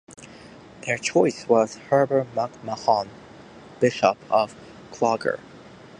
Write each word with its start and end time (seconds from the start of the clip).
Their 0.87 0.97
choice 0.97 1.47
was 1.47 1.75
Heber 1.75 2.25
MacMahon, 2.33 3.09
Bishop 3.79 4.17
of 4.31 4.55
Clogher. 4.91 5.37